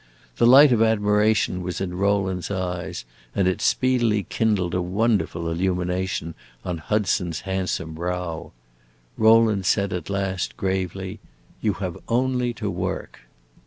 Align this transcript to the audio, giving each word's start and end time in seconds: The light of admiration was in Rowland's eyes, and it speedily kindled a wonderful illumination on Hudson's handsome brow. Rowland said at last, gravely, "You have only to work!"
The 0.37 0.47
light 0.47 0.71
of 0.71 0.81
admiration 0.81 1.61
was 1.61 1.79
in 1.79 1.95
Rowland's 1.95 2.49
eyes, 2.49 3.05
and 3.35 3.47
it 3.47 3.61
speedily 3.61 4.23
kindled 4.23 4.73
a 4.73 4.81
wonderful 4.81 5.47
illumination 5.47 6.33
on 6.65 6.79
Hudson's 6.79 7.41
handsome 7.41 7.93
brow. 7.93 8.51
Rowland 9.15 9.67
said 9.67 9.93
at 9.93 10.09
last, 10.09 10.57
gravely, 10.57 11.19
"You 11.61 11.73
have 11.73 11.99
only 12.07 12.51
to 12.55 12.71
work!" 12.71 13.19